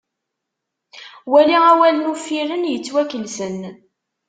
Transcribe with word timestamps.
Wali 1.31 1.55
awalen 1.69 2.09
uffiren 2.13 2.69
yettwakelsen. 2.71 3.59